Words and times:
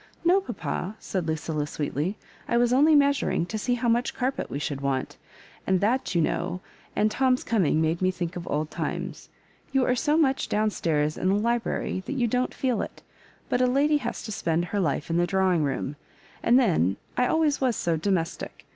^" 0.01 0.03
No, 0.25 0.41
papa," 0.41 0.95
«aid 1.13 1.27
Lucilla, 1.27 1.67
sweetly;" 1.67 2.17
1 2.47 2.57
was 2.57 2.73
only 2.73 2.95
measuring 2.95 3.45
to 3.45 3.57
see 3.59 3.75
how 3.75 3.87
much 3.87 4.15
carpet 4.15 4.49
we 4.49 4.57
should 4.57 4.81
want; 4.81 5.15
and 5.67 5.79
that, 5.79 6.15
you 6.15 6.21
know, 6.23 6.59
and 6.95 7.11
Tom's 7.11 7.43
coming, 7.43 7.79
made 7.79 8.01
me 8.01 8.09
think 8.09 8.35
of 8.35 8.47
old 8.47 8.71
times. 8.71 9.29
You 9.71 9.85
are 9.85 9.91
.80 9.91 10.19
much 10.19 10.49
down 10.49 10.71
stairs 10.71 11.19
in 11.19 11.29
the 11.29 11.35
library 11.35 12.01
that 12.07 12.13
you 12.17 12.25
don't 12.25 12.51
feel 12.51 12.81
it; 12.81 13.03
but 13.47 13.61
a 13.61 13.67
lady 13.67 13.97
has 13.97 14.23
to 14.23 14.31
spend 14.31 14.65
her 14.65 14.79
life 14.79 15.11
in 15.11 15.17
the 15.17 15.27
drawing 15.27 15.61
room— 15.63 15.97
and 16.41 16.57
then 16.59 16.97
I 17.15 17.27
always 17.27 17.61
was 17.61 17.75
so 17.75 17.95
domes 17.95 18.35
tic. 18.35 18.65